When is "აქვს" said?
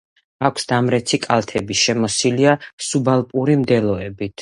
0.47-0.63